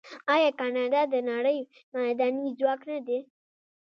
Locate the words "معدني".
1.93-2.49